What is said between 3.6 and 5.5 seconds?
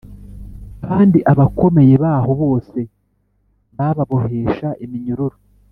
bababohesha iminyururu.